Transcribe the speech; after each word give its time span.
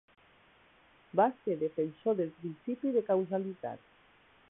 Va 1.21 1.27
ser 1.43 1.59
defensor 1.65 2.19
del 2.23 2.35
principi 2.41 2.97
de 2.99 3.07
causalitat. 3.15 3.91